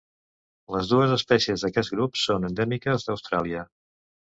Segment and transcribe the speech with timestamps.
[0.75, 3.71] Les dues espècies d'aquest grup són endèmiques d'Austràlia.